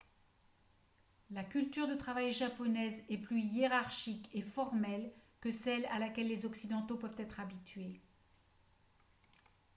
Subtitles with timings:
[1.29, 6.43] la culture de travail japonaise est plus hiérarchique et formelle que celle à laquelle les
[6.47, 8.01] occidentaux peuvent être habitués